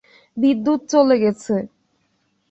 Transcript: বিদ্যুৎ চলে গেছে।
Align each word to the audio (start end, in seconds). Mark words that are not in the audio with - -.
বিদ্যুৎ 0.37 0.81
চলে 0.89 1.15
গেছে। 1.17 1.55